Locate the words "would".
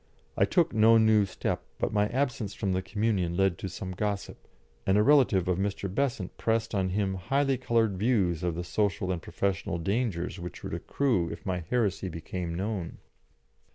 10.63-10.73